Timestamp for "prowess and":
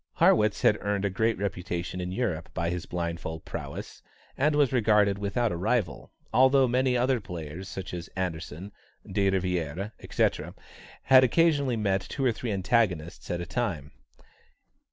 3.45-4.55